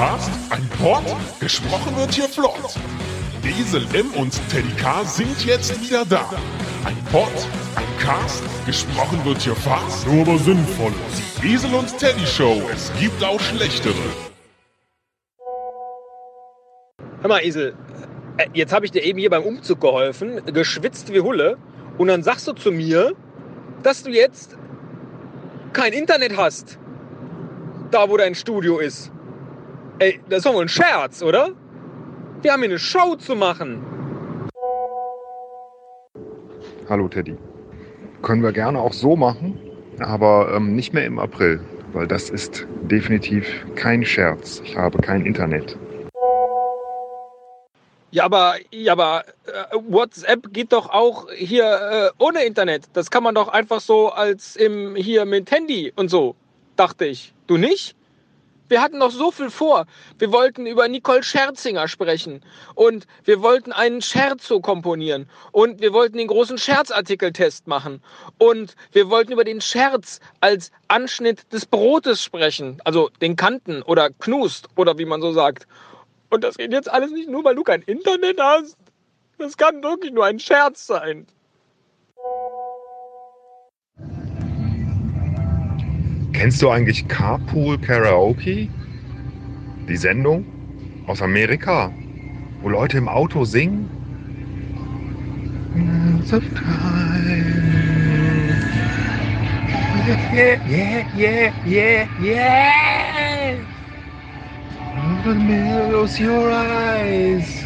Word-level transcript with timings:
Pod, 0.00 1.04
gesprochen 1.40 1.94
wird 1.94 2.14
hier 2.14 2.26
flott. 2.26 2.74
Esel 3.44 3.84
M 3.92 4.10
und 4.14 4.32
Teddy 4.48 4.72
K 4.80 5.04
sind 5.04 5.44
jetzt 5.44 5.78
wieder 5.82 6.06
da. 6.06 6.24
Ein 6.86 6.96
Pod, 7.12 7.28
ein 7.76 7.84
Cast, 7.98 8.42
gesprochen 8.64 9.22
wird 9.26 9.42
hier 9.42 9.54
fast, 9.54 10.06
nur 10.06 10.22
aber 10.22 10.38
sinnvoll. 10.38 10.94
Die 11.42 11.52
Esel 11.52 11.74
und 11.74 11.98
Teddy 11.98 12.26
Show, 12.26 12.62
es 12.72 12.90
gibt 12.98 13.22
auch 13.22 13.38
schlechtere. 13.40 13.92
Hör 17.20 17.28
mal, 17.28 17.44
Esel, 17.44 17.74
äh, 18.38 18.46
jetzt 18.54 18.72
habe 18.72 18.86
ich 18.86 18.92
dir 18.92 19.02
eben 19.02 19.18
hier 19.18 19.28
beim 19.28 19.42
Umzug 19.42 19.82
geholfen, 19.82 20.40
geschwitzt 20.46 21.12
wie 21.12 21.20
Hulle, 21.20 21.58
und 21.98 22.08
dann 22.08 22.22
sagst 22.22 22.48
du 22.48 22.54
zu 22.54 22.72
mir, 22.72 23.12
dass 23.82 24.02
du 24.02 24.10
jetzt 24.10 24.56
kein 25.74 25.92
Internet 25.92 26.38
hast. 26.38 26.78
Da, 27.90 28.08
wo 28.08 28.16
dein 28.16 28.34
Studio 28.34 28.78
ist. 28.78 29.12
Ey, 30.00 30.18
das 30.30 30.38
ist 30.38 30.46
doch 30.46 30.54
wohl 30.54 30.62
ein 30.64 30.68
Scherz, 30.70 31.22
oder? 31.22 31.50
Wir 32.40 32.54
haben 32.54 32.60
hier 32.60 32.70
eine 32.70 32.78
Show 32.78 33.16
zu 33.16 33.36
machen. 33.36 33.84
Hallo 36.88 37.06
Teddy. 37.06 37.36
Können 38.22 38.42
wir 38.42 38.52
gerne 38.52 38.80
auch 38.80 38.94
so 38.94 39.14
machen, 39.14 39.58
aber 39.98 40.54
ähm, 40.54 40.74
nicht 40.74 40.94
mehr 40.94 41.04
im 41.04 41.18
April, 41.18 41.60
weil 41.92 42.06
das 42.06 42.30
ist 42.30 42.66
definitiv 42.80 43.46
kein 43.74 44.02
Scherz. 44.02 44.62
Ich 44.64 44.74
habe 44.74 44.96
kein 45.02 45.26
Internet. 45.26 45.76
Ja, 48.10 48.24
aber, 48.24 48.54
ja, 48.70 48.92
aber 48.92 49.24
äh, 49.44 49.76
WhatsApp 49.86 50.50
geht 50.50 50.72
doch 50.72 50.88
auch 50.88 51.30
hier 51.30 51.64
äh, 52.18 52.24
ohne 52.24 52.44
Internet. 52.44 52.84
Das 52.94 53.10
kann 53.10 53.22
man 53.22 53.34
doch 53.34 53.48
einfach 53.48 53.80
so 53.80 54.08
als 54.08 54.56
im 54.56 54.96
hier 54.96 55.26
mit 55.26 55.50
Handy 55.50 55.92
und 55.94 56.08
so, 56.08 56.36
dachte 56.76 57.04
ich. 57.04 57.34
Du 57.46 57.58
nicht? 57.58 57.99
Wir 58.70 58.80
hatten 58.80 58.98
noch 58.98 59.10
so 59.10 59.32
viel 59.32 59.50
vor. 59.50 59.86
Wir 60.16 60.30
wollten 60.30 60.64
über 60.64 60.86
Nicole 60.86 61.24
Scherzinger 61.24 61.88
sprechen 61.88 62.40
und 62.76 63.08
wir 63.24 63.42
wollten 63.42 63.72
einen 63.72 64.00
Scherzo 64.00 64.60
komponieren 64.60 65.28
und 65.50 65.80
wir 65.80 65.92
wollten 65.92 66.18
den 66.18 66.28
großen 66.28 66.56
Scherzartikeltest 66.56 67.66
machen 67.66 68.00
und 68.38 68.76
wir 68.92 69.10
wollten 69.10 69.32
über 69.32 69.42
den 69.42 69.60
Scherz 69.60 70.20
als 70.38 70.70
Anschnitt 70.86 71.52
des 71.52 71.66
Brotes 71.66 72.22
sprechen, 72.22 72.80
also 72.84 73.10
den 73.20 73.34
Kanten 73.34 73.82
oder 73.82 74.08
Knust 74.10 74.68
oder 74.76 74.96
wie 74.98 75.04
man 75.04 75.20
so 75.20 75.32
sagt. 75.32 75.66
Und 76.30 76.44
das 76.44 76.56
geht 76.56 76.70
jetzt 76.70 76.88
alles 76.88 77.10
nicht 77.10 77.28
nur, 77.28 77.42
weil 77.42 77.56
du 77.56 77.64
kein 77.64 77.82
Internet 77.82 78.40
hast. 78.40 78.76
Das 79.38 79.56
kann 79.56 79.82
wirklich 79.82 80.12
nur 80.12 80.26
ein 80.26 80.38
Scherz 80.38 80.86
sein. 80.86 81.26
Kennst 86.40 86.62
du 86.62 86.70
eigentlich 86.70 87.06
Carpool 87.06 87.76
Karaoke? 87.76 88.70
Die 89.90 89.96
Sendung 89.98 90.46
aus 91.06 91.20
Amerika, 91.20 91.92
wo 92.62 92.70
Leute 92.70 92.96
im 92.96 93.10
Auto 93.10 93.44
singen? 93.44 93.90
Yeah, 100.32 100.56
yeah, 100.66 101.04
yeah, 101.14 101.52
yeah, 101.66 102.08
yeah. 102.22 103.58
Close 105.22 106.18
your 106.18 106.50
eyes. 106.50 107.59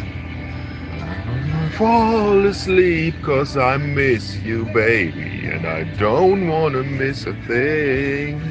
Fall 1.77 2.45
asleep 2.45 3.21
cause 3.21 3.57
I 3.57 3.77
miss 3.77 4.37
you, 4.45 4.65
baby. 4.65 5.49
And 5.51 5.65
I 5.65 5.83
don't 5.99 6.47
wanna 6.47 6.83
miss 6.83 7.27
a 7.27 7.33
thing. 7.47 8.41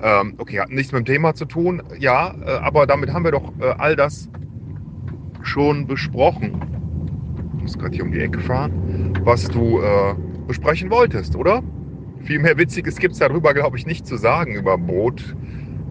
Ähm, 0.00 0.34
okay, 0.38 0.60
hat 0.60 0.70
nichts 0.70 0.92
mit 0.92 1.00
dem 1.00 1.04
Thema 1.04 1.34
zu 1.34 1.46
tun. 1.46 1.82
Ja, 1.98 2.32
äh, 2.46 2.58
aber 2.58 2.86
damit 2.86 3.12
haben 3.12 3.24
wir 3.24 3.32
doch 3.32 3.52
äh, 3.60 3.74
all 3.78 3.96
das 3.96 4.28
schon 5.42 5.88
besprochen. 5.88 6.62
Ich 7.56 7.62
muss 7.62 7.78
gerade 7.78 7.94
hier 7.96 8.04
um 8.04 8.12
die 8.12 8.20
Ecke 8.20 8.38
fahren. 8.38 9.18
Was 9.24 9.48
du 9.48 9.80
äh, 9.80 10.14
besprechen 10.46 10.90
wolltest, 10.90 11.34
oder? 11.34 11.60
Viel 12.22 12.38
mehr 12.38 12.56
Witziges 12.56 12.98
gibt 12.98 13.14
es 13.14 13.18
darüber, 13.18 13.52
glaube 13.52 13.78
ich, 13.78 13.84
nicht 13.84 14.06
zu 14.06 14.16
sagen. 14.16 14.54
Über 14.54 14.78
Brot, 14.78 15.34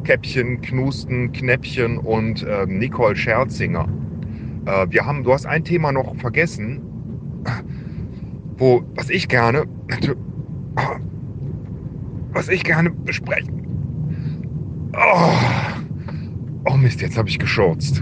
Käppchen, 0.06 0.62
Knusten, 0.62 1.34
Knäppchen 1.34 1.98
und 1.98 2.44
äh, 2.44 2.66
Nicole 2.68 3.18
Scherzinger. 3.18 3.88
Äh, 4.66 4.88
wir 4.90 5.06
haben, 5.06 5.24
du 5.24 5.34
hast 5.34 5.46
ein 5.46 5.64
Thema 5.64 5.92
noch 5.92 6.16
vergessen, 6.16 6.82
wo, 8.58 8.84
was 8.96 9.10
ich 9.10 9.28
gerne, 9.28 9.66
was 12.32 12.48
ich 12.48 12.64
gerne 12.64 12.90
besprechen. 12.90 13.62
Oh, 14.96 15.32
oh 16.70 16.78
Mist, 16.78 17.02
jetzt 17.02 17.18
habe 17.18 17.30
ich 17.30 17.40
geschurzt. 17.40 18.02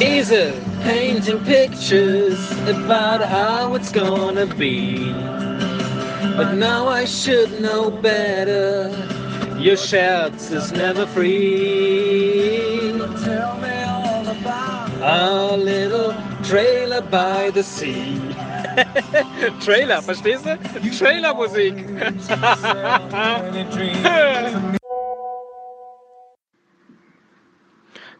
Esel 0.00 0.52
painting 0.84 1.42
pictures 1.44 2.38
about 2.68 3.20
how 3.20 3.74
it's 3.74 3.90
gonna 3.90 4.46
be. 4.46 5.12
But 6.36 6.54
now 6.54 6.86
I 6.86 7.04
should 7.04 7.60
know 7.60 7.90
better. 7.90 8.92
Your 9.58 9.76
scherz 9.76 10.50
is 10.52 10.72
never 10.72 11.04
free. 11.08 12.92
Tell 13.24 13.56
me 13.58 13.82
all 13.82 14.28
about 14.28 14.88
a 15.02 15.56
little 15.56 16.14
trailer 16.44 17.00
by 17.02 17.50
the 17.52 17.64
sea. 17.64 18.20
Trailer, 19.64 20.00
verstehst 20.00 20.46
du? 20.46 20.56
Trailermusik. 20.96 21.74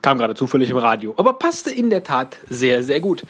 Kam 0.02 0.18
gerade 0.18 0.34
zufällig 0.34 0.70
im 0.70 0.78
Radio, 0.78 1.14
aber 1.16 1.34
passte 1.34 1.70
in 1.70 1.90
der 1.90 2.02
Tat 2.02 2.36
sehr, 2.50 2.82
sehr 2.82 2.98
gut. 3.00 3.22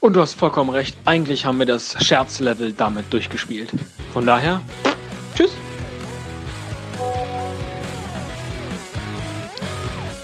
Und 0.00 0.14
du 0.14 0.22
hast 0.22 0.32
vollkommen 0.34 0.70
recht, 0.70 0.96
eigentlich 1.04 1.44
haben 1.44 1.58
wir 1.58 1.66
das 1.66 2.02
Scherzlevel 2.02 2.72
damit 2.72 3.12
durchgespielt. 3.12 3.70
Von 4.14 4.24
daher, 4.24 4.62
tschüss. 5.36 5.50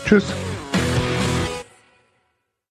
Tschüss. 0.04 0.53